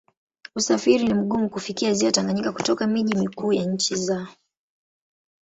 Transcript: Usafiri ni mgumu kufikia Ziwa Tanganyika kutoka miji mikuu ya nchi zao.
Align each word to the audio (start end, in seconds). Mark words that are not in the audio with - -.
Usafiri 0.55 1.03
ni 1.03 1.13
mgumu 1.13 1.49
kufikia 1.49 1.93
Ziwa 1.93 2.11
Tanganyika 2.11 2.51
kutoka 2.51 2.87
miji 2.87 3.15
mikuu 3.17 3.53
ya 3.53 3.65
nchi 3.65 3.95
zao. 3.95 4.27